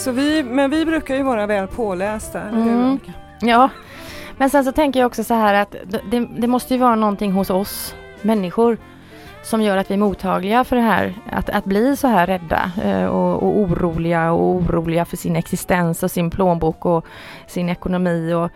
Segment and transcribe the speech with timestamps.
[0.00, 2.42] så vi, men vi brukar ju vara väl pålästa.
[2.42, 3.00] Mm.
[3.40, 3.70] Ja,
[4.36, 5.76] men sen så tänker jag också så här att
[6.10, 8.78] det, det måste ju vara någonting hos oss människor
[9.42, 12.72] som gör att vi är mottagliga för det här, att, att bli så här rädda
[12.84, 17.04] eh, och, och oroliga och oroliga för sin existens och sin plånbok och
[17.46, 18.50] sin ekonomi och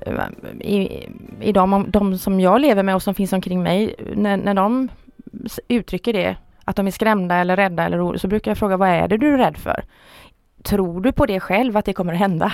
[0.00, 0.14] eh,
[0.60, 1.08] i,
[1.40, 4.88] i de, de som jag lever med och som finns omkring mig, när, när de
[5.68, 8.88] uttrycker det, att de är skrämda eller rädda eller oroliga, så brukar jag fråga vad
[8.88, 9.84] är det du är rädd för?
[10.66, 12.52] Tror du på det själv att det kommer att hända?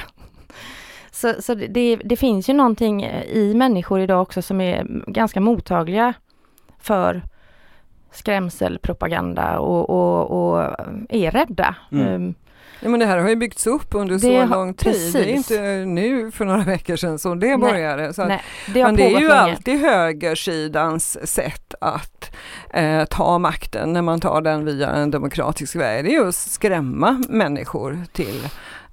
[1.10, 6.14] Så, så det- det, finns ju någonting i människor idag också som är ganska mottagliga
[6.78, 7.22] för
[8.10, 10.62] skrämselpropaganda och, och, och
[11.08, 11.74] är rädda.
[11.92, 12.34] Mm.
[12.82, 14.92] Ja, men det här har ju byggts upp under Det så har- lång tid.
[14.92, 15.50] Det är precis.
[15.50, 17.58] inte nu för några veckor sedan som det Nej.
[17.72, 18.12] började.
[18.12, 18.42] Så att, nej,
[18.74, 19.32] det men det är ju länge.
[19.40, 22.34] alltid högersidans sätt att
[22.74, 26.04] eh, ta makten när man tar den via en demokratisk väg.
[26.04, 28.48] Det är ju att skrämma människor till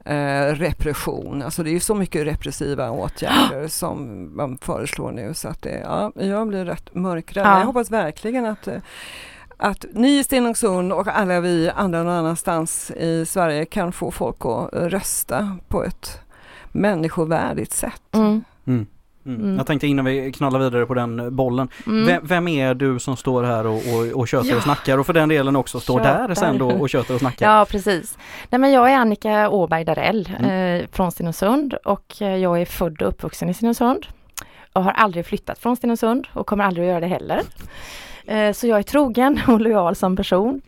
[0.05, 1.41] eh, repression.
[1.43, 5.79] Alltså det är ju så mycket repressiva åtgärder som man föreslår nu så att det,
[5.83, 7.45] ja, jag blir rätt mörkrädd.
[7.45, 7.59] Ja.
[7.59, 8.75] Jag hoppas verkligen att eh,
[9.59, 14.37] att ni i Stenungsund och alla vi andra någon annanstans i Sverige kan få folk
[14.45, 16.19] att rösta på ett
[16.71, 18.01] människovärdigt sätt.
[18.15, 18.87] Mm, Mm.
[19.25, 19.41] Mm.
[19.41, 19.57] Mm.
[19.57, 21.69] Jag tänkte innan vi knallar vidare på den bollen.
[21.87, 22.05] mm.
[22.05, 24.55] Vem, vem är du som står här och, och, och tjötar Ja.
[24.57, 26.35] och snackar och för den delen också står där Tjötar.
[26.35, 27.57] sen då och tjötar och snackar?
[27.57, 28.17] Ja, precis.
[28.49, 30.81] Nej, men jag är Annika Åberg Darell Mm.
[30.81, 34.05] eh, från Stenungsund och eh, jag är född och uppvuxen i Stenungsund.
[34.73, 37.41] Och har aldrig flyttat från Stenungsund och kommer aldrig att göra det heller.
[38.29, 40.61] Eh, så jag är trogen och lojal som person.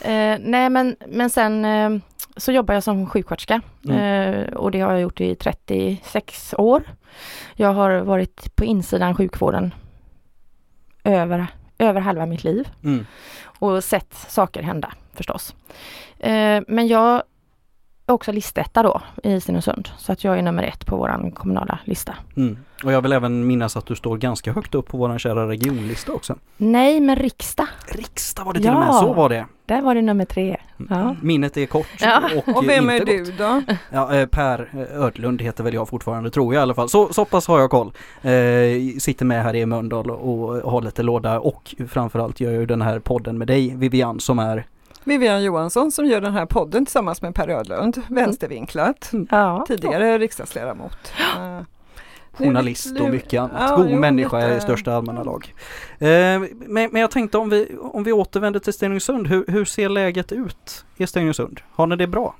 [0.00, 1.90] Eh, nej men, men sen eh,
[2.36, 6.82] så jobbar jag som sjuksköterska eh, och det har jag gjort i 36 år.
[7.54, 9.74] Jag har varit på insidan sjukvården
[11.04, 11.46] över,
[11.78, 13.06] över halva mitt liv Mm.
[13.42, 15.54] och sett saker hända förstås.
[16.66, 17.22] Men jag
[18.12, 22.14] också listetta då i Stenungsund så att jag är nummer ett på våran kommunala lista.
[22.36, 22.58] Mm.
[22.84, 26.12] Och jag vill även minnas att du står ganska högt upp på våran kära regionlista
[26.12, 26.34] också.
[26.56, 28.74] Nej men riksdag, Riksdag var det till Ja.
[28.78, 29.46] och med, så var det.
[29.66, 30.56] där var det nummer tre.
[30.90, 31.16] Ja.
[31.22, 32.22] Minnet är kort Ja.
[32.36, 33.26] och, Och vem inte är gott.
[33.26, 33.62] du då?
[33.92, 36.88] Ja, eh, Per eh, Ödlund heter väl jag fortfarande tror jag i alla fall.
[36.88, 37.92] Så, så pass har jag koll.
[38.22, 38.32] Eh,
[38.98, 42.82] sitter med här i Mölndal och har lite låda och framförallt gör jag ju den
[42.82, 44.66] här podden med dig Vivian som är
[45.04, 49.64] Vivian Johansson som gör den här podden tillsammans med Per Ödlund, vänstervinklat, Ja.
[49.68, 51.12] tidigare riksdagsledamot.
[51.38, 51.64] Nu-
[52.46, 53.70] journalist och mycket annat.
[53.70, 55.54] ja, God jo, människa lite- i största allmänna lag.
[55.98, 56.48] Eh, men,
[56.92, 60.84] men jag tänkte om vi, om vi återvänder till Stenungsund, hur, hur ser läget ut
[60.96, 61.60] i Stenungsund?
[61.74, 62.34] Har ni det bra?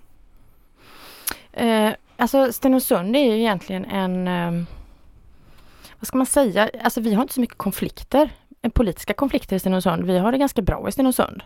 [1.53, 4.67] Eh, alltså Stenungsund är ju egentligen en, ehm,
[6.01, 8.31] vad ska man säga, alltså vi har inte så mycket konflikter,
[8.75, 10.05] politiska konflikter i Stenungsund.
[10.05, 11.43] Vi har det ganska bra i Stenungsund.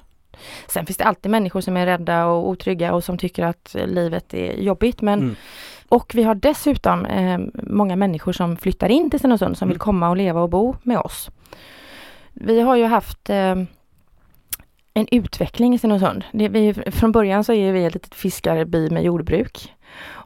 [0.68, 4.34] Sen finns det alltid människor som är rädda och otrygga och som tycker att livet
[4.34, 5.00] är jobbigt.
[5.00, 5.34] Men, Mm.
[5.88, 9.72] Och vi har dessutom eh, många människor som flyttar in till Stenungsund som Mm.
[9.72, 11.30] vill komma och leva och bo med oss.
[12.32, 13.56] Vi har ju haft eh,
[14.94, 16.24] en utveckling i Stenungsund.
[16.32, 19.72] Det, vi, från början så är vi ett litet fiskarby med jordbruk.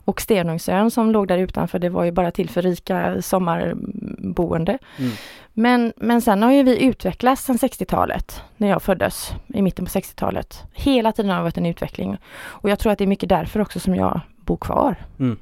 [0.06, 4.78] Och Stenungsön som låg där utanför det var ju bara till för rika sommarboende.
[4.98, 5.12] Mm.
[5.52, 9.90] Men, men sen har ju vi utvecklats sedan 60-talet, när jag föddes i mitten på
[9.90, 10.64] 60-talet.
[10.72, 12.16] Hela tiden har det varit en utveckling.
[12.36, 14.96] Och jag tror att det är mycket därför också som jag bor kvar.
[15.18, 15.38] Mm.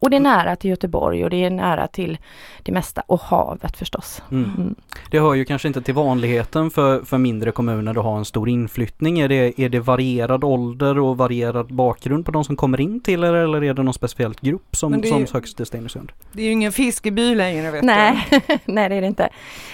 [0.00, 2.18] Och det är nära till Göteborg och det är nära till
[2.62, 4.22] det mesta och havet förstås.
[4.30, 4.50] Mm.
[4.56, 4.74] Mm.
[5.10, 8.48] Det hör ju kanske inte till vanligheten för, för mindre kommuner att ha en stor
[8.48, 9.18] inflyttning.
[9.20, 13.24] Är det, är det varierad ålder och varierad bakgrund på de som kommer in till
[13.24, 16.12] er eller är det någon speciell grupp som, som ju- söks till Stenungsund?
[16.32, 18.26] Det är ju ingen fiskeby längre vet Nej,
[18.64, 19.28] nej det är det inte.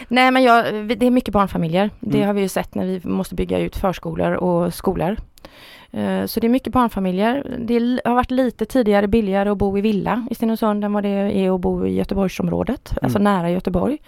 [0.08, 0.64] Nej men jag,
[0.98, 1.90] det är mycket barnfamiljer.
[2.00, 2.26] Det Mm.
[2.26, 5.16] har vi ju sett när vi måste bygga ut förskolor och skolor.
[5.96, 7.56] Eh, Så det är mycket barnfamiljer.
[7.58, 11.08] Det har varit lite tidigare billigare att bo i villa i Stenungsund än vad det
[11.08, 13.98] är att bo i Göteborgsområdet, alltså nära Göteborg.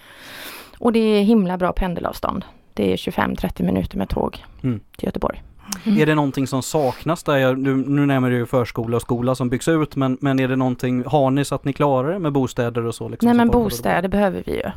[0.79, 2.45] Och det är himla bra pendelavstånd.
[2.75, 4.81] Det är 25-30 minuter med tåg Mm.
[4.97, 5.43] till Göteborg.
[5.85, 7.37] Är det någonting som saknas där?
[7.37, 10.57] Jag, nu, nu nämner du förskola och skola som byggs ut men, men är det
[10.57, 13.09] någonting, har ni så att ni klarar det med bostäder och så?
[13.09, 14.71] Liksom, Nej men bostäder behöver vi ju.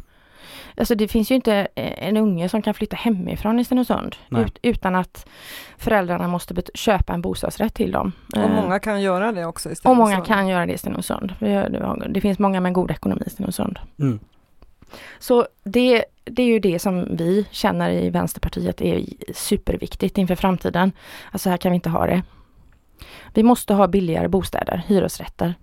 [0.80, 4.60] Alltså det finns ju inte eh, en unge som kan flytta hemifrån i Stenungsund ut,
[4.62, 5.30] utan att
[5.78, 8.12] föräldrarna måste köpa en bostadsrätt till dem.
[8.36, 10.26] Och Eh, många kan göra det också i och många Stenungsund.
[10.28, 11.34] kan göra det i Stenungsund.
[12.10, 13.80] Det finns många med god ekonomi i Stenungsund.
[14.00, 14.20] Mm.
[15.20, 20.92] Så det, det är ju det som vi känner i Vänsterpartiet är superviktigt inför framtiden.
[21.32, 22.24] Alltså här kan vi inte ha det.
[23.34, 25.56] Vi måste ha billigare bostäder, hyresrätter.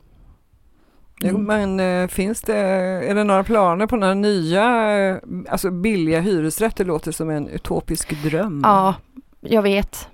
[1.22, 1.42] Mm.
[1.42, 5.16] men eh, finns det, är det några planer på några nya, eh,
[5.48, 8.60] alltså billiga hyresrätter låter som en utopisk dröm.
[8.64, 8.94] Ja,
[9.40, 10.08] jag vet.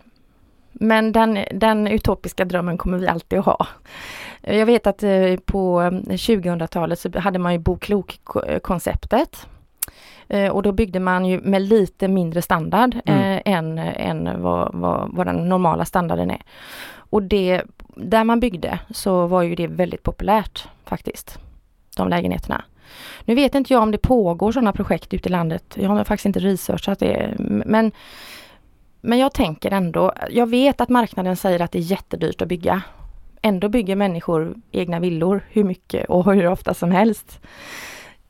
[0.72, 3.66] Men den, den utopiska drömmen kommer vi alltid att ha.
[4.40, 9.46] Jag vet att eh, på 2000-talet så hade man ju Bo Klok-konceptet.
[10.28, 13.20] Eh, och då byggde man ju med lite mindre standard mm.
[13.22, 16.42] eh, än, än vad, vad, vad den normala standarden är.
[16.94, 17.62] Och det,
[17.96, 21.38] där man byggde så var ju det väldigt populärt faktiskt,
[21.96, 22.64] de lägenheterna.
[23.24, 25.76] Nu vet inte jag om det pågår sådana projekt ute i landet.
[25.80, 27.34] Jag har faktiskt inte researchat det.
[27.38, 27.92] Men,
[29.00, 32.82] men jag tänker ändå, jag vet att marknaden säger att det är jättedyrt att bygga.
[33.42, 37.40] Ändå bygger människor egna villor hur mycket och hur ofta som helst.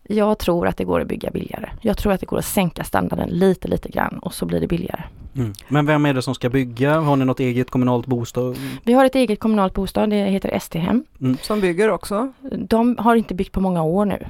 [0.03, 1.71] Jag tror att det går att bygga billigare.
[1.81, 4.67] Jag tror att det går att sänka standarden lite, lite grann och så blir det
[4.67, 5.03] billigare.
[5.37, 5.53] Mm.
[5.69, 7.01] Men vem är det som ska bygga?
[7.01, 8.57] Har ni något eget kommunalt bostad?
[8.85, 11.05] Vi har ett eget kommunalt bostad, det heter ST-hem.
[11.21, 11.37] Mm.
[11.43, 12.33] Som bygger också?
[12.59, 14.27] De har inte byggt på många år nu.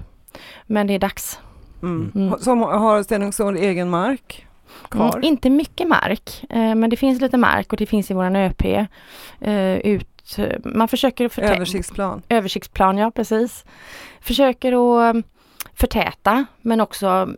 [0.66, 1.38] Men det är dags.
[1.82, 2.12] Mm.
[2.14, 2.38] Mm.
[2.38, 4.46] Som har Stenungsund egen mark?
[4.94, 8.36] Mm, inte mycket mark, eh, men det finns lite mark och det finns i våran
[8.36, 8.64] ÖP.
[9.40, 12.22] Eh, ut, man försöker Översiktsplan.
[12.28, 13.64] Översiktsplan, ja precis.
[14.20, 15.16] Försöker att
[15.74, 17.34] förtäta men också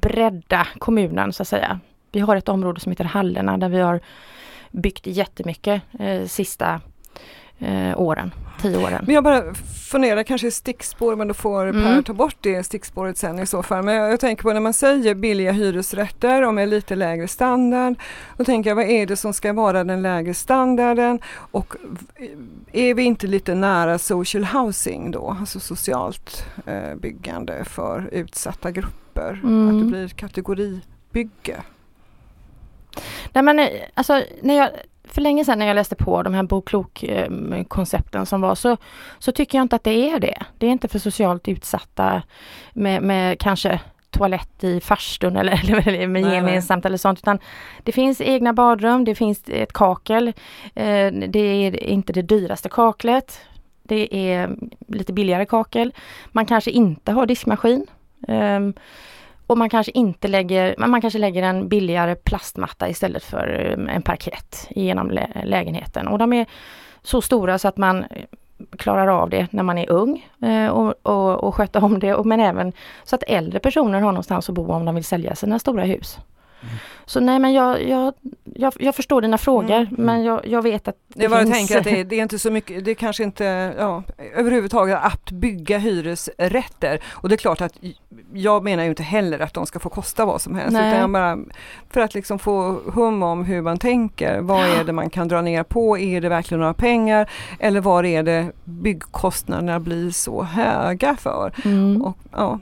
[0.00, 1.80] bredda kommunen så att säga.
[2.12, 4.00] Vi har ett område som heter Hallerna där vi har
[4.70, 6.80] byggt jättemycket eh, sista
[7.58, 8.30] eh, åren,
[8.62, 9.04] tio åren.
[9.06, 9.54] Men jag bara
[9.88, 11.82] funderar, kanske stickspår men då får mm.
[11.82, 13.84] Per ta bort det stickspåret sen i så fall.
[13.84, 17.94] Men jag, jag, tänker på när man säger billiga hyresrätter och med lite lägre standard.
[18.36, 21.20] Då tänker jag vad är det som ska vara den lägre standarden
[21.50, 21.74] och
[22.72, 29.40] är vi inte lite nära social housing då, alltså socialt eh, byggande för utsatta grupper?
[29.44, 29.68] Mm.
[29.68, 31.62] Att det blir kategoribygge?
[33.32, 34.70] Nej men eh, alltså när jag
[35.12, 38.76] för länge sedan när jag läste på de här boklok-koncepten som var så,
[39.18, 40.42] så tycker jag inte att det är det.
[40.58, 42.22] Det är inte för socialt utsatta
[42.72, 47.18] med, med kanske toalett i farstun eller, eller med gemensamt eller sånt.
[47.18, 47.38] Utan
[47.82, 50.28] det finns egna badrum, det finns ett kakel.
[50.74, 53.40] Eh, det är inte det dyraste kaklet.
[53.82, 54.56] Det är
[54.88, 55.94] lite billigare kakel.
[56.26, 57.86] Man kanske inte har diskmaskin.
[58.28, 58.60] Eh,
[59.48, 64.02] och man kanske inte lägger, man kanske lägger en billigare plastmatta istället för um, en
[64.02, 66.08] parkett genom lä lägenheten.
[66.08, 66.46] Och de är
[67.02, 68.24] så stora så att man eh,
[68.76, 72.24] klarar av det när man är ung eh, och, och, och sköta om det.
[72.24, 72.72] Men även
[73.04, 76.18] så att äldre personer har någonstans att bo om de vill sälja sina stora hus.
[77.06, 78.14] Så nej men jag, jag,
[78.44, 79.88] jag, jag förstår dina frågor mm.
[79.90, 81.48] men jag, jag, vet att det, det var finns...
[81.50, 84.02] Jag tänker att det, det, är inte så mycket, det är kanske inte ja,
[84.34, 87.72] överhuvudtaget att bygga hyresrätter och det är klart att
[88.32, 90.98] jag menar ju inte heller att de ska få kosta vad som helst nej.
[90.98, 91.38] utan bara
[91.90, 94.40] för att liksom få hum om hur man tänker.
[94.40, 95.98] Vad är det man kan dra ner på?
[95.98, 97.30] Är det verkligen några pengar?
[97.58, 101.52] Eller var är det byggkostnaderna blir så höga för?
[101.64, 102.02] Mm.
[102.02, 102.58] Och, ja,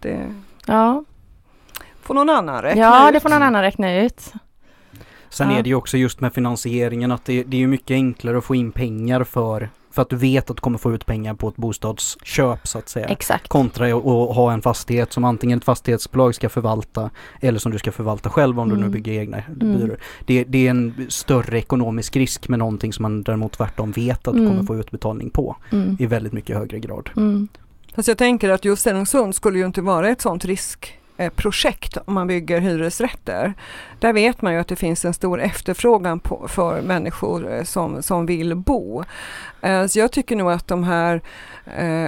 [0.00, 0.34] det...
[0.66, 1.04] ja,
[2.10, 3.06] får någon annan räkna ja, ut.
[3.06, 4.32] Ja, det får någon annan räkna ut.
[5.28, 5.58] Sen ja.
[5.58, 8.54] är det ju också just med finansieringen att det, det är mycket enklare att få
[8.54, 11.56] in pengar för för att du vet att du kommer få ut pengar på ett
[11.56, 13.06] bostadsköp så att säga.
[13.06, 13.48] Exakt.
[13.48, 14.02] Kontra att
[14.36, 17.10] ha en fastighet som antingen ett fastighetsbolag ska förvalta
[17.40, 18.76] eller som du ska förvalta själv om mm.
[18.76, 18.92] du nu mm.
[18.92, 19.78] bygger egna mm.
[19.78, 19.98] byrår.
[20.26, 24.34] Det, det, är en större ekonomisk risk med någonting som man däremot tvärtom vet att
[24.34, 24.66] du kommer mm.
[24.66, 25.96] få utbetalning på mm.
[26.00, 27.10] i väldigt mycket högre grad.
[27.16, 27.48] Mm.
[27.94, 31.96] Fast jag tänker att just Stenungsund skulle ju inte vara ett sånt risk Eh, projekt
[32.04, 33.54] om man bygger hyresrätter.
[34.00, 38.02] Där vet man ju att det finns en stor efterfrågan på, för människor eh, som,
[38.02, 39.04] som vill bo.
[39.60, 41.20] Eh, så jag tycker nog att de här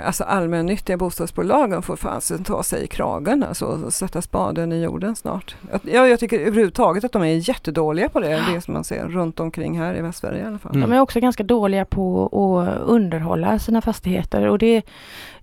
[0.04, 5.16] alltså allmännyttiga bostadsbolagen får fasen ta sig i kragen alltså, och sätta spaden i jorden
[5.16, 5.56] snart.
[5.82, 9.40] Jag, jag tycker överhuvudtaget att de är jättedåliga på det, det som man ser runt
[9.40, 10.76] omkring här i Västsverige i alla fall.
[10.76, 10.90] Mm.
[10.90, 14.82] De är också ganska dåliga på att underhålla sina fastigheter och det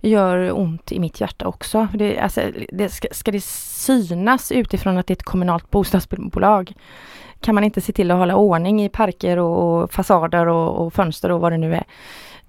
[0.00, 1.88] gör ont i mitt hjärta också.
[1.94, 2.40] Det, alltså,
[2.72, 6.39] det ska, ska det synas utifrån att det är ett kommunalt bostadsbolag
[7.40, 10.92] kan man inte se till att hålla ordning i parker och, och fasader och, och,
[10.92, 11.84] fönster och vad det nu är.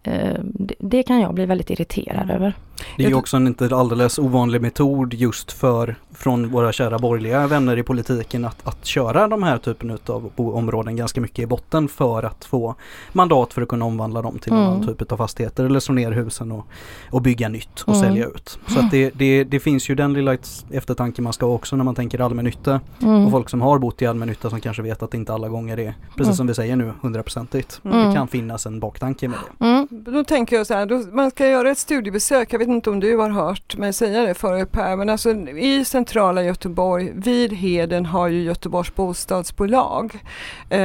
[0.03, 2.53] Eh, det, det kan jag bli väldigt irriterad över.
[2.97, 7.47] Det är ju också en inte alldeles ovanlig metod just för från våra kära borgerliga
[7.47, 11.87] vänner i politiken att, att köra de här typen av områden ganska mycket i botten
[11.87, 12.75] för att få
[13.11, 14.63] mandat för att kunna omvandla dem till mm.
[14.63, 16.67] någon typ av fastigheter eller slå ner husen och,
[17.09, 18.07] och bygga nytt och mm.
[18.07, 18.59] sälja ut.
[18.67, 20.37] Så att det, det, det, finns ju den lilla
[20.71, 23.25] eftertanke man ska ha också när man tänker allmännytta mm.
[23.25, 25.79] och folk som har bott i allmännytta som kanske vet att det inte alla gånger
[25.79, 26.35] är, precis mm.
[26.35, 27.81] som vi säger nu, hundraprocentigt.
[27.85, 28.07] Mm.
[28.07, 29.65] Det kan finnas en baktanke med det.
[29.65, 29.87] Mm.
[29.89, 32.99] Då tänker jag så här, då, man ska göra ett studiebesök, jag vet inte om
[32.99, 38.05] du har hört mig säga det förut Per, men alltså i centrala Göteborg, vid Heden
[38.05, 40.23] har ju Göteborgs bostadsbolag
[40.69, 40.79] eh,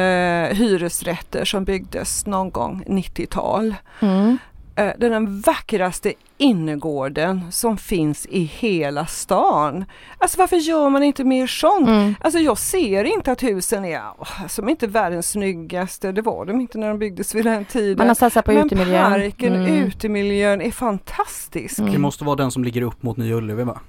[0.56, 3.74] hyresrätter som byggdes någon gång 90-tal.
[4.00, 4.38] Mm.
[4.78, 9.84] Eh, det är den vackraste innergården som finns i hela stan.
[10.18, 11.88] Alltså varför gör man inte mer sånt?
[11.88, 12.14] Mm.
[12.20, 14.02] Alltså jag ser inte att husen är,
[14.48, 17.98] som inte världens snyggaste, det var de inte när de byggdes vid den tiden.
[17.98, 19.10] Man har satsat på Men utemiljön.
[19.12, 19.66] parken, Mm.
[19.74, 21.78] utemiljön är fantastisk.
[21.78, 21.92] Mm.
[21.92, 23.80] Det måste vara den som ligger upp mot Nya Ullevi va?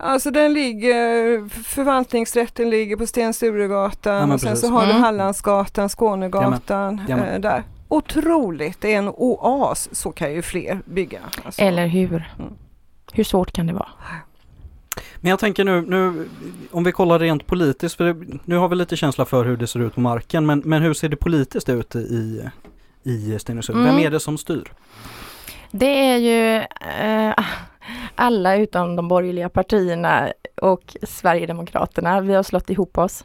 [0.00, 4.68] Alltså den ligger, förvaltningsrätten ligger på Sten Sturegatan Ja, och sen precis.
[4.68, 4.96] så har Mm.
[4.96, 7.28] du Hallandsgatan, Skånegatan Jamen.
[7.28, 7.62] eh, där.
[7.88, 11.18] Otroligt, det är en oas, så kan ju fler bygga.
[11.44, 11.62] Alltså.
[11.62, 12.32] Eller hur?
[12.38, 12.52] Mm.
[13.12, 13.88] Hur svårt kan det vara?
[15.16, 16.28] Men jag tänker nu, nu
[16.70, 19.66] om vi kollar rent politiskt, för det, nu har vi lite känsla för hur det
[19.66, 22.42] ser ut på marken, men, men hur ser det politiskt ut i,
[23.02, 23.78] i Stenungsund?
[23.78, 23.94] Mm.
[23.96, 24.72] Vem är det som styr?
[25.70, 26.56] Det är ju
[27.00, 27.44] eh,
[28.14, 32.20] alla utom de borgerliga partierna och Sverigedemokraterna.
[32.20, 33.24] Vi har slått ihop oss.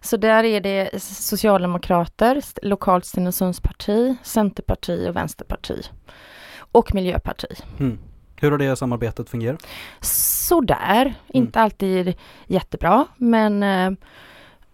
[0.00, 5.82] Så där är det Socialdemokrater, lokalt Stenungsundsparti, Centerparti och Vänsterparti.
[6.58, 7.48] Och Miljöparti.
[7.80, 7.98] Mm.
[8.36, 9.66] Hur har det samarbetet fungerat?
[10.00, 12.14] Sådär, inte alltid
[12.46, 13.90] jättebra men eh,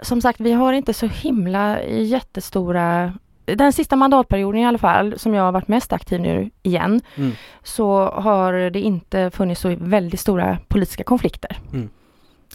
[0.02, 3.12] som sagt vi har inte så himla jättestora
[3.56, 7.32] den sista mandatperioden i alla fall, som jag har varit mest aktiv nu igen, Mm.
[7.62, 11.58] så har det inte funnits så väldigt stora politiska konflikter.
[11.72, 11.88] Mm.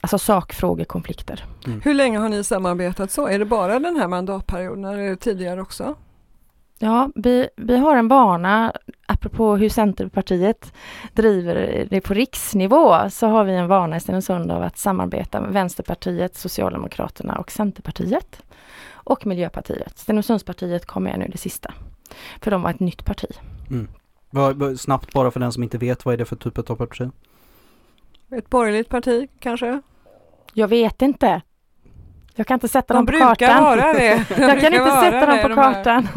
[0.01, 1.45] Alltså sakfrågekonflikter.
[1.83, 3.27] Hur länge har ni samarbetat så?
[3.27, 5.95] Är det bara den här mandatperioden eller är det tidigare också?
[6.79, 8.73] Ja, vi, vi har en vana,
[9.05, 10.73] apropå hur Centerpartiet
[11.13, 15.53] driver det på riksnivå, så har vi en vana i Stenungsund av att samarbeta med
[15.53, 18.41] Vänsterpartiet, Socialdemokraterna och Centerpartiet.
[19.03, 19.99] Och Miljöpartiet.
[19.99, 21.73] Stenungsundspartiet kom med nu det sista.
[22.41, 23.27] För de var ett nytt parti.
[24.29, 27.09] Vad- Snabbt bara för den som inte vet, vad är det för typ av parti?
[28.37, 29.81] Ett borgerligt parti kanske?
[30.53, 31.41] Jag vet inte.
[32.35, 33.63] Jag kan inte sätta De dem på brukar kartan.
[33.63, 34.25] vara det.
[34.35, 36.07] De Jag kan inte sätta dem på de kartan.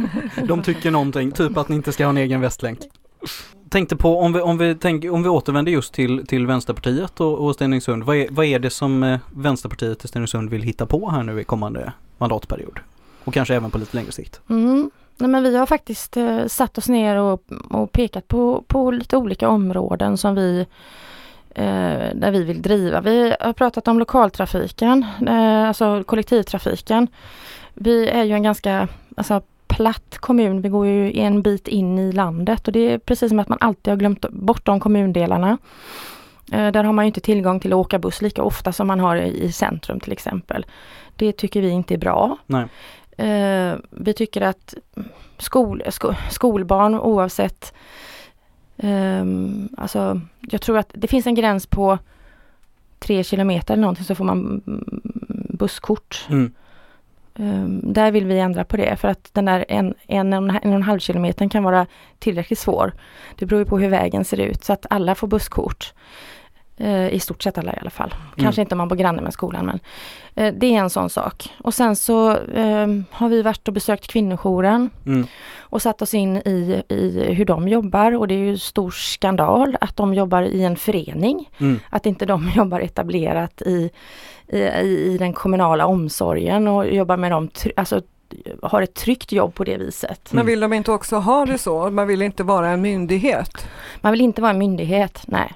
[0.49, 2.79] De tycker någonting, typ att ni inte ska ha en egen västlänk.
[3.71, 7.39] Tänkte på om vi, om vi, tänk, om vi återvänder just till, till Vänsterpartiet och,
[7.45, 8.03] och Stenungsund.
[8.05, 11.41] Vad är, vad är det som eh, Vänsterpartiet i Stenungsund vill hitta på här nu
[11.41, 12.79] i kommande mandatperiod?
[13.25, 14.41] Och kanske även på lite längre sikt.
[14.51, 14.91] Mm.
[15.17, 19.17] Nej, men vi har faktiskt eh, satt oss ner och, och pekat på, på lite
[19.17, 20.67] olika områden som vi
[21.55, 23.01] eh, där vi vill driva.
[23.01, 27.09] Vi har pratat om lokaltrafiken, eh, alltså kollektivtrafiken.
[27.75, 30.61] Vi är ju en ganska alltså, platt kommun.
[30.61, 33.59] Vi går ju en bit in i landet och det är precis som att man
[33.61, 35.59] alltid har glömt bort de kommundelarna.
[36.53, 39.17] Eh, där har man inte tillgång till att åka buss lika ofta som man har
[39.17, 40.67] i, centrum till exempel.
[41.17, 42.39] Det tycker vi inte är bra.
[42.47, 42.67] Nej.
[43.17, 44.75] Eh, vi tycker att
[45.39, 47.75] skol, sko, skolbarn oavsett
[48.77, 51.99] ehm, alltså jag tror att det finns en gräns på
[52.99, 55.01] tre kilometer eller någonting så får man mm,
[55.59, 56.27] busskort.
[56.31, 56.53] Mm.
[57.39, 60.65] Um, där vill vi ändra på det för att den där en, en, en, och
[60.65, 61.87] en halv kilometern kan vara
[62.19, 62.93] tillräckligt svår.
[63.37, 65.95] Det beror ju på hur vägen ser ut så att alla får busskort.
[66.79, 68.15] Eh, I stort sett alla i alla fall.
[68.37, 69.81] Kanske inte om man bor granne med skolan men
[70.35, 71.49] eh, det är en sån sak.
[71.65, 75.27] Och sen så ehm, har vi varit och besökt kvinnojouren Mm.
[75.61, 79.77] och satt oss in i, i hur de jobbar och det är ju stor skandal
[79.81, 81.51] att de jobbar i en förening.
[81.61, 81.81] Mm.
[81.91, 83.91] Att inte de jobbar etablerat i,
[84.49, 88.01] i, i den kommunala omsorgen och jobbar med dem, try- alltså
[88.63, 90.33] har ett tryggt jobb på det viset.
[90.33, 91.91] Men vill de inte också ha det så?
[91.91, 93.67] Man vill inte vara en myndighet?
[94.01, 95.53] Man vill inte vara en myndighet, nej.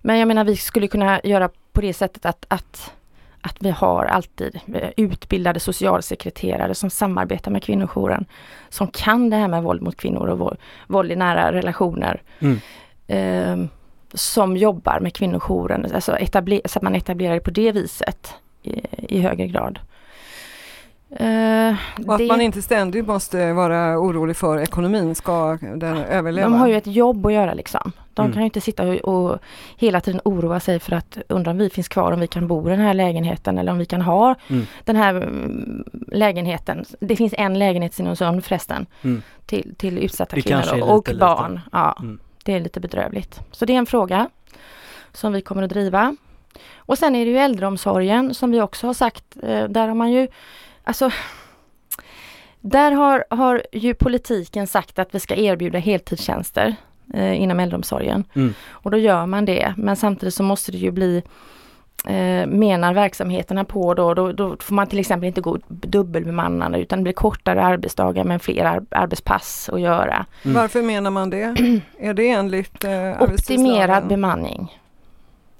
[0.00, 2.92] Men jag menar vi skulle kunna göra på det sättet att, att,
[3.40, 8.24] att vi har alltid eh, utbildade socialsekreterare som samarbetar med kvinnojouren.
[8.68, 10.56] Som kan det här med våld mot kvinnor och
[10.86, 12.22] våld, i nära relationer.
[12.38, 12.60] Mm.
[13.06, 13.70] Eh,
[14.14, 16.16] som jobbar med kvinnojouren, alltså
[16.64, 19.78] så att man etablerar det på det viset i, i högre grad.
[21.10, 21.74] Eh,
[22.06, 26.48] Och att det- man inte ständigt måste vara orolig för ekonomin, ska den överleva?
[26.48, 27.92] De har ju ett jobb att göra liksom.
[28.14, 28.32] De Mm.
[28.32, 29.38] kan ju inte sitta och, och
[29.76, 32.66] hela tiden oroa sig för att undra om vi finns kvar, om vi kan bo
[32.68, 34.66] i den här lägenheten eller om vi kan ha Mm.
[34.84, 36.84] den här mm, lägenheten.
[37.00, 39.22] Det finns en lägenhet i Stenungsund förresten Mm.
[39.46, 41.60] till, till utsatta Det kvinnor och lite barn.
[41.72, 42.18] Ja, Mm.
[42.44, 43.40] Det är lite bedrövligt.
[43.50, 44.28] Så det är en fråga
[45.12, 46.16] som vi kommer att driva.
[46.76, 49.24] Och sen är det ju äldreomsorgen som vi också har sagt.
[49.42, 50.28] Eh, där har man ju,
[50.88, 51.10] alltså
[52.60, 56.76] där har, har ju politiken sagt att vi ska erbjuda heltidstjänster
[57.14, 58.24] eh, inom äldreomsorgen.
[58.34, 58.54] Mm.
[58.70, 59.74] Och då gör man det.
[59.76, 61.22] Men samtidigt så måste det ju bli
[62.06, 66.98] eh, menar verksamheterna på då, då, då får man till exempel inte gå dubbelbemannande utan
[66.98, 70.26] det blir kortare arbetsdagar med fler ar- arbetspass att göra.
[70.42, 70.54] Mm.
[70.54, 71.54] Varför menar man det?
[71.98, 74.78] är det enligt eh, Optimerad bemanning.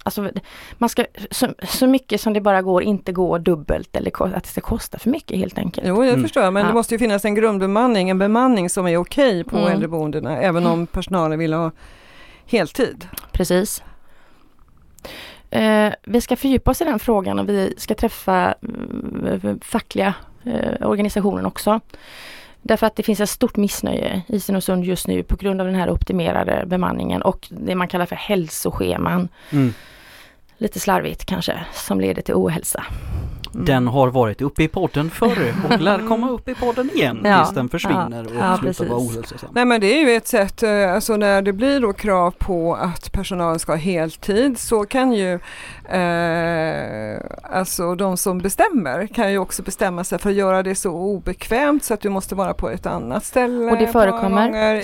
[0.08, 0.30] Alltså,
[0.78, 4.48] man ska så, så mycket som det bara går inte gå dubbelt eller att det
[4.50, 5.86] ska kosta för mycket helt enkelt.
[5.86, 6.22] Jo, jag Mm.
[6.22, 6.68] förstår, men Ja.
[6.68, 9.72] det måste ju finnas en grundbemanning, en bemanning som är okej på Mm.
[9.72, 11.70] äldreboendena, även om personalen vill ha
[12.46, 13.08] heltid.
[13.32, 13.82] Precis.
[15.50, 20.86] Eh, vi ska fördjupa oss i den frågan och vi ska träffa mm, fackliga eh,
[20.88, 21.80] organisationen också.
[22.62, 25.76] Därför att det finns ett stort missnöje i Stenungsund just nu på grund av den
[25.76, 29.28] här optimerade bemanningen och det man kallar för hälsoscheman.
[29.50, 29.74] Mm.
[30.60, 32.84] Lite slarvigt kanske, som leder till ohälsa.
[33.54, 33.64] Mm.
[33.66, 37.44] Den har varit uppe i podden förr och lär komma upp i podden igen Ja,
[37.44, 39.16] tills den försvinner ja, och ja, slutar vara precis.
[39.16, 39.50] ohälsosam.
[39.54, 42.74] Nej men det är ju ett sätt, eh, alltså när det blir då krav på
[42.74, 45.34] att personalen ska ha heltid så kan ju
[45.84, 50.90] eh, alltså de som bestämmer kan ju också bestämma sig för att göra det så
[50.90, 54.74] obekvämt så att du måste vara på ett annat ställe Och det förekommer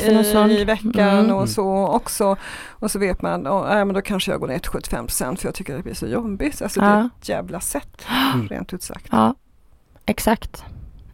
[0.50, 1.36] i i, veckan Mm.
[1.36, 2.36] och så också.
[2.68, 5.46] Och så vet man, oh, äh, men då kanske jag går ner till 75 för
[5.48, 6.62] jag tycker det blir så jobbigt.
[6.62, 8.46] Alltså det är ett jävla sätt, Mm.
[8.54, 9.08] Rent ut sagt.
[9.10, 9.34] Ja,
[10.06, 10.64] exakt.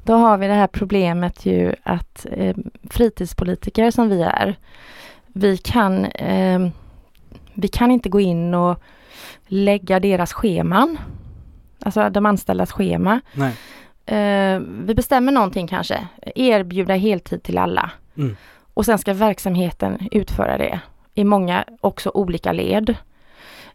[0.04, 2.56] Då har vi det här problemet ju att eh,
[2.90, 4.56] fritidspolitiker som vi är,
[5.26, 6.68] vi kan, eh,
[7.54, 8.82] vi kan inte gå in och
[9.47, 10.99] lägga deras scheman,
[11.82, 13.20] alltså de anställdas schema.
[13.32, 13.54] Nej.
[14.06, 17.90] Eh, vi bestämmer någonting kanske, erbjuda heltid till alla.
[18.16, 18.37] Mm.
[18.75, 20.80] Och sen ska verksamheten utföra det
[21.14, 22.94] i många också olika led.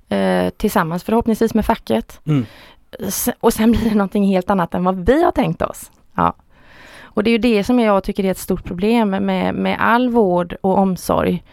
[0.10, 2.20] Eh, tillsammans förhoppningsvis med facket.
[2.26, 2.46] Mm.
[3.40, 5.92] Och sen blir det någonting helt annat än vad vi har tänkt oss.
[6.16, 6.34] Ja.
[7.04, 10.10] Och det är ju det som jag tycker är ett stort problem med, med all
[10.10, 11.44] vård och omsorg.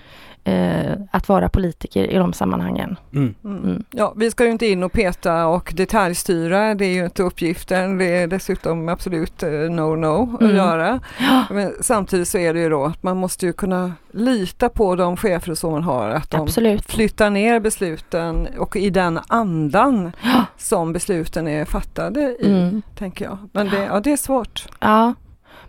[0.44, 2.96] Eh, att vara politiker i de sammanhangen.
[3.14, 3.34] Mm.
[3.44, 3.64] Mm.
[3.64, 3.84] Mm.
[3.90, 7.98] Ja, vi ska ju inte in och peta och detaljstyra, det är ju inte uppgiften.
[7.98, 10.56] Det är dessutom absolut eh, no-no att Mm.
[10.56, 11.00] göra.
[11.20, 14.94] Ja, Men samtidigt så är det ju då att man måste ju kunna lita på
[14.96, 16.90] de chefer som man har, att de absolut.
[16.90, 20.44] flyttar ner besluten och i den andan Ja.
[20.58, 22.82] som besluten är fattade i, Mm.
[22.98, 23.38] tänker jag.
[23.52, 24.66] Men det, ja, det är svårt.
[24.80, 25.14] Ja,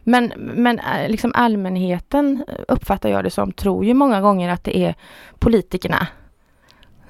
[0.04, 4.78] men, men äh, liksom allmänheten uppfattar jag det som, tror ju många gånger att det
[4.78, 4.96] är
[5.40, 6.08] politikerna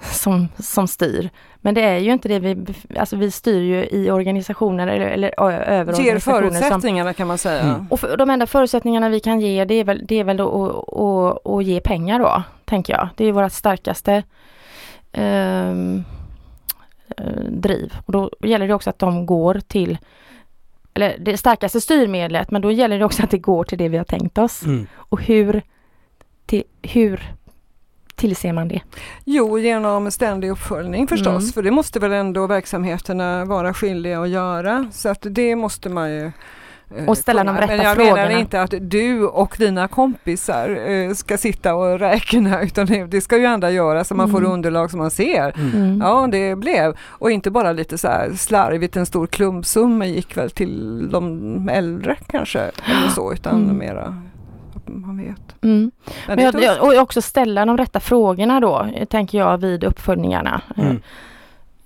[0.01, 1.29] som, som styr.
[1.55, 2.65] Men det är ju inte det vi,
[2.99, 7.37] alltså vi styr ju i organisationer eller, eller över Ger organisationer som, förutsättningarna kan man
[7.37, 7.61] säga.
[7.61, 7.87] Mm.
[7.89, 10.65] och för, de enda förutsättningarna vi kan ge det är väl, det är väl då
[10.65, 13.09] att, att, att ge pengar då, tänker jag.
[13.15, 14.23] Det är vårt starkaste
[15.11, 15.73] eh,
[17.49, 17.93] driv.
[18.05, 19.97] Och då gäller det också att de går till
[20.93, 23.97] eller det starkaste styrmedlet, men då gäller det också att det går till det vi
[23.97, 24.63] har tänkt oss.
[24.63, 24.87] Mm.
[24.95, 25.61] Och hur,
[26.45, 27.33] till, hur
[28.15, 28.81] tillser man det?
[29.25, 31.51] Jo, genom ständig uppföljning förstås, Mm.
[31.53, 34.87] för det måste väl ändå verksamheterna vara skyldiga att göra.
[34.91, 36.31] Så att det måste man ju
[37.07, 38.15] Och ställa de rätta Men jag frågorna.
[38.15, 43.37] menar inte att du och dina kompisar eh, ska sitta och räkna utan det, ska
[43.37, 44.51] ju andra göra så man får Mm.
[44.51, 45.53] underlag som man ser.
[45.59, 45.71] Mm.
[45.73, 46.01] Mm.
[46.01, 46.95] Ja, det blev.
[47.01, 52.15] Och inte bara lite så här slarvigt, en stor klumpsumma gick väl till de äldre
[52.27, 53.77] kanske, eller så, utan Mm.
[53.77, 54.21] mera
[54.85, 55.63] man vet.
[55.63, 55.91] Mm.
[56.27, 59.83] Men Men jag, jag- och också ställa de rätta frågorna då, eh, tänker jag vid
[59.83, 60.61] uppföljningarna.
[60.77, 61.01] Eh, Mm.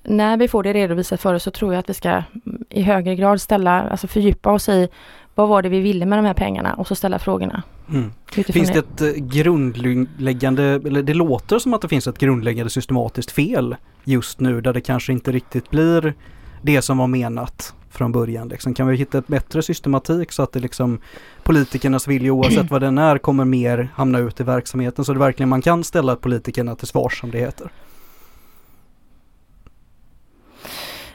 [0.10, 2.24] När vi får det redovisat för oss så tror jag att vi ska mm,
[2.70, 4.88] i högre grad ställa, alltså fördjupa oss i
[5.36, 7.64] vad var det vi ville med de här pengarna och så ställa frågorna.
[7.90, 8.12] Mm.
[8.28, 13.32] Finns det ett eh, grundläggande, eller det låter som att det finns ett grundläggande systematiskt
[13.32, 16.14] fel just nu där det kanske inte riktigt blir
[16.62, 18.48] det som var menat från början.
[18.48, 18.74] Liksom.
[18.74, 21.00] Kan vi hitta ett bättre systematik så att det liksom
[21.44, 25.50] politikernas vilja oavsett vad den är kommer mer hamna ut i verksamheten så det verkligen
[25.50, 27.72] man kan ställa politikerna till svars som det heter.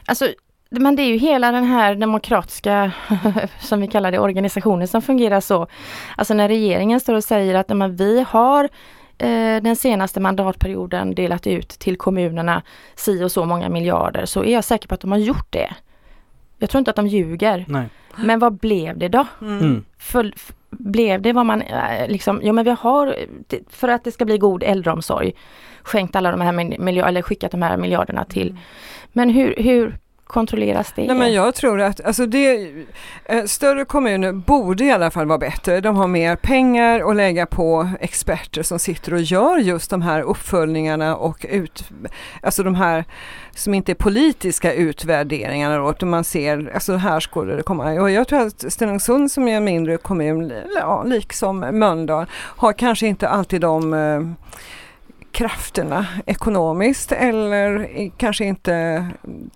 [0.05, 0.27] Alltså,
[0.69, 2.91] men det är ju hela den här demokratiska,
[3.59, 5.67] som vi kallar det, organisationen som fungerar så.
[6.17, 8.63] Alltså när regeringen står och säger att men, vi har
[9.17, 12.61] eh, den senaste mandatperioden delat ut till kommunerna
[12.95, 15.73] si och så många miljarder så är jag säker på att de har gjort det.
[16.57, 17.65] Jag tror inte att de ljuger.
[17.67, 17.89] Nej.
[18.15, 19.25] Men vad blev det då?
[19.41, 19.59] Mm.
[19.59, 19.85] Mm.
[19.97, 23.15] Föl, f- blev det vad man eh, liksom, ja men vi har,
[23.69, 25.33] för att det ska bli god äldreomsorg,
[25.83, 28.57] skänkt alla de här miljarderna, eller skickat de här miljarderna till.
[29.13, 29.97] Men hur, hur
[30.33, 31.07] kontrolleras det?
[31.07, 32.71] Nej, men jag tror att alltså det,
[33.25, 35.81] eh, större kommuner borde i alla fall vara bättre.
[35.81, 40.21] De har mer pengar att lägga på experter som sitter och gör just de här
[40.21, 41.89] uppföljningarna och ut,
[42.41, 43.05] alltså de här
[43.51, 48.01] som inte är politiska utvärderingarna då, utan man ser, alltså här skulle det komma.
[48.01, 53.07] Och jag tror att Stenungsund som är en mindre kommun, ja, liksom Mölndal, har kanske
[53.07, 54.21] inte alltid de eh,
[55.33, 59.07] krafterna ekonomiskt eller kanske inte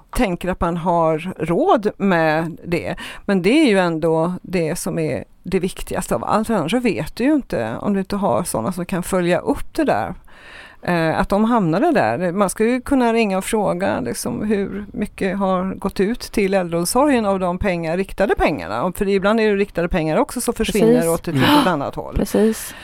[0.09, 2.95] tänker att man har råd med det.
[3.25, 6.49] Men det är ju ändå det som är det viktigaste av allt.
[6.49, 9.83] Annars vet du ju inte om du inte har sådana som kan följa upp det
[9.83, 10.13] där
[11.15, 12.31] att de hamnade där.
[12.31, 17.25] Man ska ju kunna ringa och fråga liksom, hur mycket har gått ut till äldreomsorgen
[17.25, 18.91] av de pengar, riktade pengarna.
[18.95, 21.09] För ibland är det riktade pengar också som försvinner Precis.
[21.09, 21.67] åt ett Mm.
[21.67, 22.15] annat håll.
[22.15, 22.75] Precis.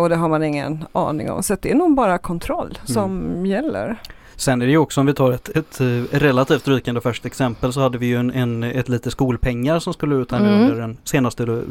[0.00, 1.42] Och det har man ingen aning om.
[1.42, 3.96] Så det är nog bara kontroll som gäller.
[4.36, 5.86] Sen är det ju också om vi tar ett, ett eh,
[6.18, 10.14] relativt rykande färskt exempel så hade vi ju en, en, ett lite skolpengar som skulle
[10.14, 10.60] ut här nu Mm.
[10.62, 11.62] under den senaste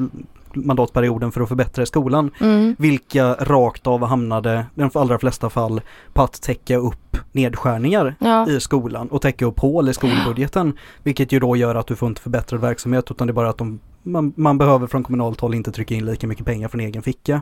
[0.54, 2.32] mandatperioden för att förbättra skolan.
[2.42, 2.76] Mm.
[2.80, 5.82] Vilka rakt av hamnade, i de allra flesta fall,
[6.14, 8.50] på att täcka upp nedskärningar Ja.
[8.50, 10.74] i skolan och täcka upp hål i skolbudgeten.
[11.04, 13.58] Vilket ju då gör att du får inte förbättrad verksamhet utan det är bara att
[13.58, 17.02] de, man, man behöver från kommunalt håll inte trycka in lika mycket pengar från egen
[17.02, 17.42] ficka.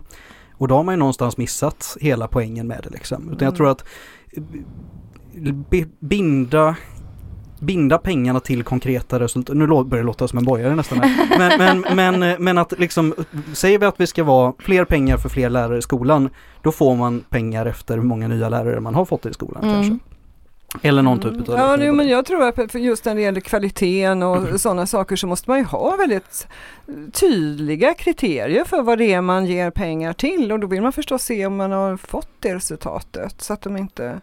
[0.53, 3.21] Och då har man ju någonstans missat hela poängen med det liksom.
[3.23, 3.55] Utan jag Mm.
[3.55, 3.83] tror att
[5.99, 6.75] binda
[7.59, 9.57] binda pengarna till konkreta resultat.
[9.57, 10.97] Nu börjar det låta som en borgare nästan.
[11.37, 13.13] Men, men, men, eh, men att liksom,
[13.53, 16.29] säger vi att vi ska vara fler pengar för fler lärare i skolan,
[16.61, 19.75] då får man pengar efter hur många nya lärare man har fått i skolan Mm.
[19.75, 19.97] kanske.
[20.81, 21.43] Eller någon typ Mm.
[21.47, 25.15] av Ja, nej, men jag tror att just när det gäller kvaliteten och sådana saker
[25.15, 26.47] så måste man ju ha väldigt
[27.13, 31.23] tydliga kriterier för vad det är man ger pengar till och då vill man förstås
[31.23, 34.21] se om man har fått det resultatet så att de inte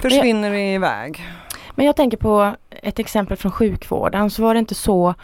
[0.00, 1.28] försvinner iväg.
[1.74, 5.14] Men jag tänker på ett exempel från sjukvården så var det inte så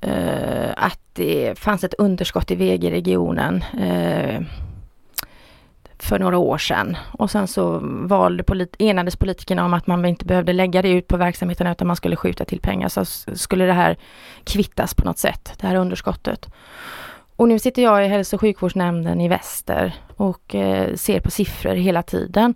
[0.00, 4.40] eh, att det fanns ett underskott i VG-regionen eh,
[5.98, 6.96] för några år sedan.
[7.12, 11.08] Och sen så valde polit- enades politikerna om att man inte behövde lägga det ut
[11.08, 12.88] på verksamheten utan man skulle skjuta till pengar.
[12.88, 13.04] Så
[13.34, 13.96] skulle det här
[14.44, 16.48] kvittas på något sätt, det här underskottet.
[17.36, 21.74] Och nu sitter jag i hälso och sjukvårdsnämnden i Väster och eh, ser på siffror
[21.74, 22.54] hela tiden.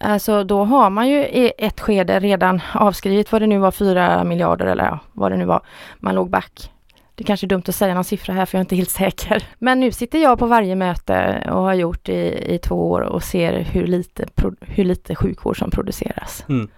[0.00, 4.24] Alltså då har man ju i ett skede redan avskrivit vad det nu var, 4
[4.24, 5.60] miljarder eller ja, vad det nu var.
[5.98, 6.70] Man låg back.
[7.14, 8.90] Det är kanske är dumt att säga någon siffra här för jag är inte helt
[8.90, 9.44] säker.
[9.58, 13.22] Men nu sitter jag på varje möte och har gjort i, i två år och
[13.22, 14.26] ser hur lite,
[14.60, 16.44] hur lite sjukvård som produceras.
[16.48, 16.68] Mm.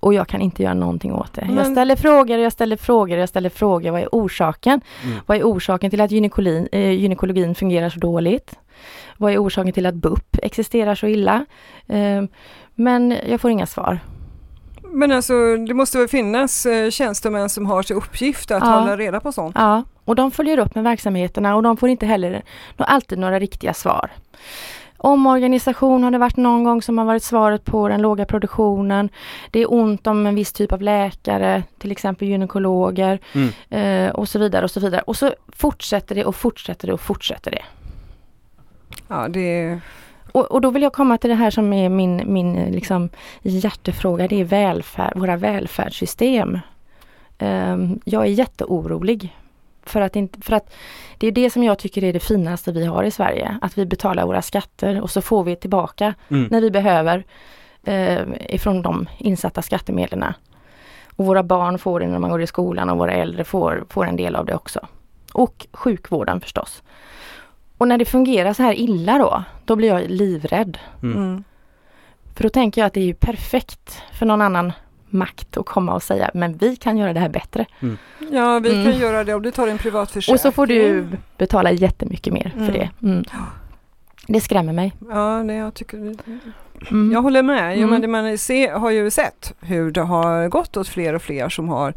[0.00, 1.40] Och jag kan inte göra någonting åt det.
[1.46, 3.90] Jag Men- ställer frågor, jag ställer frågor, jag ställer frågor.
[3.90, 4.80] Vad är orsaken?
[5.04, 5.18] Mm.
[5.26, 8.54] Vad är orsaken till att gynekologin, eh, gynekologin fungerar så dåligt?
[9.16, 11.46] Vad är orsaken till att BUP existerar så illa?
[11.86, 12.22] Eh,
[12.74, 13.98] men jag får inga svar.
[14.82, 18.70] Men alltså det måste väl finnas eh, tjänstemän som har till uppgift att Ja.
[18.78, 19.56] hålla reda på sånt.
[19.58, 22.42] Ja, och de följer upp med verksamheterna och de får inte heller
[22.76, 24.10] nå- alltid några riktiga svar.
[24.98, 29.08] Omorganisation har det varit någon gång som har varit svaret på den låga produktionen.
[29.50, 33.48] Det är ont om en viss typ av läkare, till exempel gynekologer Mm.
[33.70, 35.02] eh, och så vidare och så vidare.
[35.06, 37.62] Och så fortsätter det och fortsätter det och fortsätter det.
[39.08, 39.80] Ja, det
[40.32, 43.08] Och, och då vill jag komma till det här som är min, min eh, liksom,
[43.42, 46.58] hjärtefråga, det är välfärd, våra välfärdssystem.
[47.38, 49.36] Ehm, jag är jätteorolig.
[49.86, 50.74] För att, inte, för att
[51.18, 53.58] det är det som jag tycker är det finaste vi har i Sverige.
[53.60, 56.48] Att vi betalar våra skatter och så får vi tillbaka Mm.
[56.50, 57.24] när vi behöver
[57.84, 60.24] eh, ifrån de insatta skattemedlen.
[61.16, 64.06] Och våra barn får det när man går i skolan och våra äldre får, får
[64.06, 64.86] en del av det också.
[65.32, 66.82] Och sjukvården förstås.
[67.78, 70.78] Och när det fungerar så här illa då, då blir jag livrädd.
[71.02, 71.16] Mm.
[71.16, 71.44] mm.
[72.34, 74.72] För då tänker jag att det är ju perfekt för någon annan
[75.10, 77.66] makt att komma och säga, men vi kan göra det här bättre.
[78.30, 78.84] Ja, vi Mm.
[78.84, 80.34] kan göra det om du tar en privat försäkring.
[80.34, 81.06] Och så får du
[81.38, 82.72] betala jättemycket mer för Mm.
[82.72, 82.90] det.
[83.02, 83.24] Mm.
[84.28, 84.92] Det skrämmer mig.
[85.10, 86.14] Ja, nej, jag tycker
[86.90, 87.12] Mm.
[87.12, 87.72] Jag håller med.
[87.74, 87.90] Jo, Mm.
[87.90, 91.48] men det man se, har ju sett hur det har gått åt fler och fler
[91.48, 91.94] som har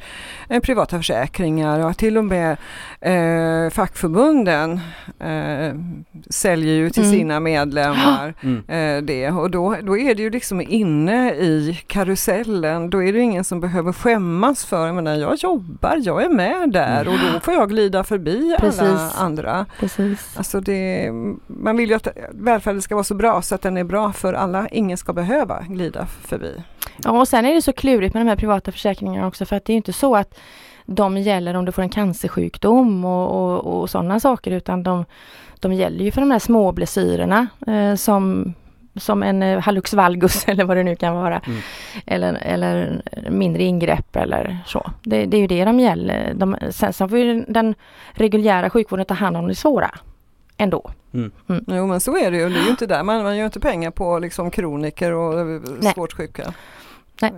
[0.49, 2.57] eh, privata försäkringar och till och med
[3.01, 4.79] eh, fackförbunden
[5.19, 5.73] eh,
[6.29, 7.15] säljer ju till Mm.
[7.17, 8.63] sina medlemmar Mm.
[8.67, 12.89] eh, det och då, då är det ju liksom inne i karusellen.
[12.89, 16.71] Då är det ingen som behöver skämmas för, jag menar jag jobbar, jag är med
[16.71, 19.19] där och då får jag glida förbi alla Precis.
[19.19, 19.65] andra.
[19.79, 20.37] Precis.
[20.37, 21.09] Alltså det,
[21.47, 24.33] man vill ju att välfärden ska vara så bra så att den är bra för
[24.33, 24.67] alla.
[24.71, 26.63] Ingen ska behöva glida förbi.
[27.03, 29.65] Ja, och sen är det så klurigt med de här privata försäkringarna också för att
[29.65, 30.39] det är inte så att
[30.85, 35.05] de gäller om du får en cancersjukdom och, och, och sådana saker utan de,
[35.59, 38.53] de gäller ju för de här små blessyrerna eh, som
[38.95, 41.39] som en eh, hallux valgus eller vad det nu kan vara.
[41.39, 41.59] Mm.
[42.05, 44.91] Eller, eller mindre ingrepp eller så.
[45.03, 46.33] Det, det är ju det de gäller.
[46.33, 47.75] De, sen så får ju den
[48.11, 49.91] reguljära sjukvården ta hand om det svåra.
[50.59, 50.91] Ändå.
[51.67, 52.49] Jo men så är det ju.
[52.49, 53.03] Det är ju inte där.
[53.03, 55.93] Man, man gör inte pengar på liksom kroniker och eh, Nej.
[55.93, 56.53] svårt sjuka.
[57.21, 57.31] Nej.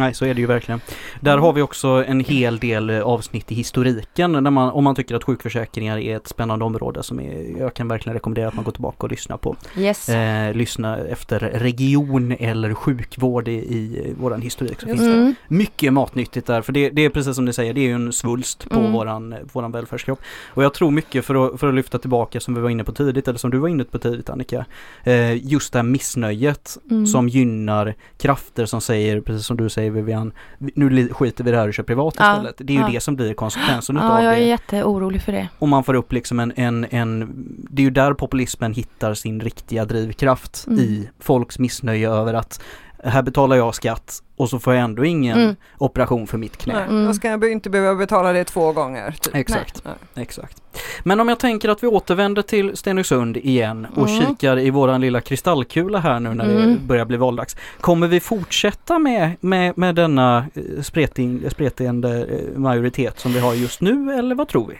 [0.00, 0.80] Nej, så är det ju verkligen.
[1.20, 4.94] Där har vi också en hel del eh, avsnitt i historiken när man, om man
[4.94, 8.64] tycker att sjukförsäkringar är ett spännande område som är, jag kan verkligen rekommendera att man
[8.64, 9.56] går tillbaka och lyssnar på.
[9.76, 10.08] Yes.
[10.08, 14.80] Eh, lyssna efter region eller sjukvård i, i våran historik.
[14.80, 15.34] Så finns det Mm.
[15.48, 18.12] mycket matnyttigt där, för det, det är precis som ni säger, det är ju en
[18.12, 18.92] svulst på Mm.
[18.92, 20.20] våran, våran välfärdskropp.
[20.48, 22.92] Och jag tror mycket för att, för att lyfta tillbaka som vi var inne på
[22.92, 24.64] tidigt, eller som du var inne på tidigt Annika,
[25.04, 27.06] eh, just det här missnöjet Mm.
[27.06, 31.58] som gynnar krafter som säger, precis som du säger Vivian, nu skiter vi i det
[31.58, 32.54] här och kör privat Ja, istället.
[32.58, 32.88] Det är ju ja.
[32.92, 34.44] det som blir konsekvensen utav Ja, jag är det.
[34.46, 35.48] jätteorolig för det.
[35.58, 37.32] Och man får upp liksom en, en, en,
[37.70, 40.80] det är ju där populismen hittar sin riktiga drivkraft Mm.
[40.80, 42.62] i folks missnöje över att
[43.04, 45.56] här betalar jag skatt och så får jag ändå ingen Mm.
[45.78, 46.74] operation för mitt knä.
[46.74, 47.06] Nej, Mm.
[47.06, 49.10] Då ska jag inte behöva betala det två gånger.
[49.20, 49.34] Typ.
[49.34, 49.94] Exakt, Nej.
[50.24, 50.62] exakt.
[51.02, 54.20] Men om jag tänker att vi återvänder till Stenungsund igen och Mm.
[54.26, 56.86] kikar i våran lilla kristallkula här nu när det Mm.
[56.86, 57.56] börjar bli valdags.
[57.80, 63.54] Kommer vi fortsätta med, med, med denna eh, spreting, spretande eh, majoritet som vi har
[63.54, 64.74] just nu eller vad tror vi?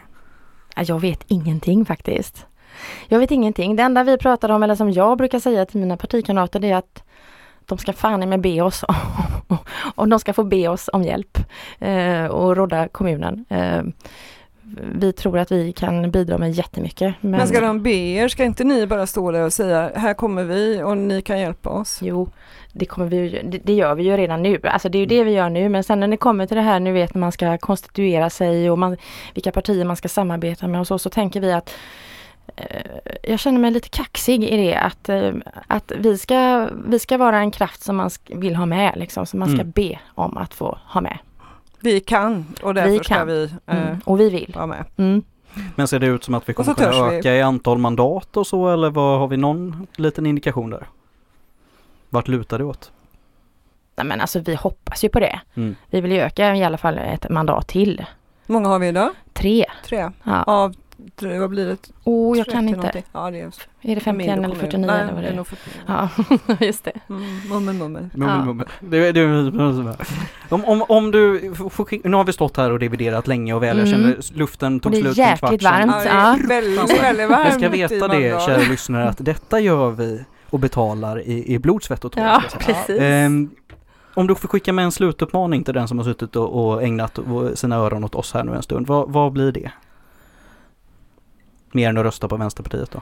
[0.77, 2.47] Ja, Jag vet ingenting faktiskt.
[3.09, 3.77] Jag vet ingenting.
[3.77, 6.77] Det enda vi pratar om, eller som jag brukar säga till mina partikamrater, det är
[6.77, 7.03] att
[7.71, 8.85] de ska fan i mig be oss
[9.95, 11.39] och de ska få be oss om hjälp
[11.79, 13.45] eh, och råda kommunen.
[13.49, 13.83] Eh,
[14.93, 17.15] vi tror att vi kan bidra med jättemycket.
[17.21, 20.15] Men, Men ska de be er, ska inte ni bara stå där och säga här
[20.15, 21.99] kommer vi och ni kan hjälpa oss?
[22.03, 22.29] Jo,
[22.73, 24.61] det, kommer vi det, det gör vi ju redan nu.
[24.65, 25.69] Alltså det är ju det vi gör nu.
[25.69, 28.79] Men sen när det kommer till det här, nu vet man ska konstituera sig och
[28.79, 28.97] man,
[29.35, 31.71] vilka partier man ska samarbeta med och så, så tänker vi att
[33.23, 35.33] jag känner mig lite kaxig i det att, eh,
[35.67, 39.41] att vi, ska, vi ska vara en kraft som man vill ha med, liksom, som
[39.41, 39.71] man ska Mm.
[39.71, 41.19] be om att få ha med.
[41.81, 43.27] Vi kan och därför Vi ska kan.
[43.27, 44.01] vi eh, Mm.
[44.05, 44.53] Och vi vill.
[44.57, 44.85] vara med.
[44.97, 45.23] Mm.
[45.77, 47.17] Men ser det ut som att vi kommer kunna vi.
[47.19, 50.87] öka i antal mandat och så eller vad har vi någon liten indikation där?
[52.09, 52.93] Vart lutar det åt?
[53.97, 55.41] Nej, men alltså vi hoppas ju på det.
[55.55, 55.77] Mm.
[55.91, 58.05] Vi vill ju öka i alla fall ett mandat till.
[58.47, 59.11] Hur många har vi idag?
[59.33, 59.67] Tre.
[59.85, 60.11] Tre.
[60.25, 60.43] Ja.
[60.43, 60.80] Av, tre,
[61.39, 61.77] vad blir det?
[62.05, 63.03] Oh, jag 30 kan inte.
[63.13, 64.57] Ja, det är Är det 51 mindre eller kommun.
[64.61, 65.37] 49 Nej, eller vad det är är?
[65.37, 65.83] nog 49.
[65.87, 66.09] Ja,
[66.67, 66.93] just det.
[67.09, 68.09] Mm, mummel, mummel.
[68.15, 68.45] Mummel, Ja.
[68.45, 68.67] mummel.
[68.81, 69.25] Det, det,
[70.49, 71.53] om, om, om du,
[72.05, 74.01] nu har vi stått här och dividerat länge och väl, jag Mm.
[74.01, 75.93] känner luften tog Och det är slut jäkligt varmt.
[76.07, 79.91] Ja, det är väldigt, väldigt varmt Jag ska veta det, kära lyssnare, att detta gör
[79.91, 82.27] vi och betalar i, i blod, svett och tårar.
[82.53, 83.01] Ja, precis.
[83.01, 83.51] Ehm,
[84.15, 87.19] om du får skicka med en slutuppmaning till den som har suttit och, och ägnat
[87.55, 89.71] sina öron åt oss här nu en stund, vad, vad blir det?
[91.73, 93.01] Mer än att rösta på Vänsterpartiet då?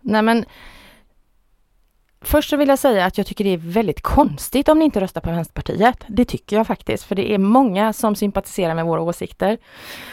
[0.00, 0.44] Nej men
[2.24, 5.00] Först så vill jag säga att jag tycker det är väldigt konstigt om ni inte
[5.00, 6.04] röstar på Vänsterpartiet.
[6.06, 9.58] Det tycker jag faktiskt, för det är många som sympatiserar med våra åsikter.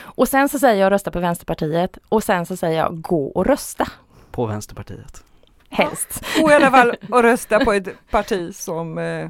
[0.01, 3.45] Och sen så säger jag rösta på Vänsterpartiet och sen så säger jag gå och
[3.45, 3.87] rösta.
[4.31, 5.23] På Vänsterpartiet.
[5.69, 6.25] Helst.
[6.43, 9.29] Och i alla fall att rösta på ett parti som eh,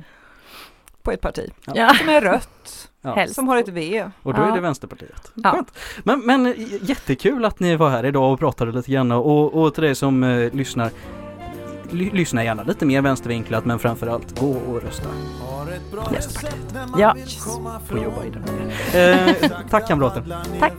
[1.04, 3.28] på ett parti Ja, som är rött, Ja.
[3.28, 4.10] som har ett V.
[4.24, 4.56] Och då är Ja.
[4.56, 5.32] det Vänsterpartiet.
[5.36, 5.66] Ja.
[6.04, 9.84] Men, men jättekul att ni var här idag och pratade lite grann och, och till
[9.84, 10.92] dig som eh, lyssnar
[11.92, 15.08] ly, Lyssna gärna lite mer vänstervinklat men framförallt gå och rösta.
[16.98, 17.16] Ja.
[17.92, 18.44] Och jobba i den.
[19.02, 19.36] Eh,
[19.70, 20.38] tack kamrater.
[20.60, 20.74] Tack.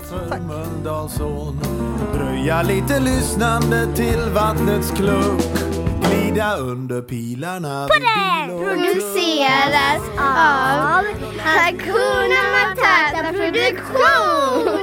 [2.15, 5.43] Dröja lite lyssnande till vattnets klunk
[6.33, 7.95] Glida under pilarna På
[8.65, 11.05] produceras av
[11.39, 14.83] Hakuna Matata Produktion.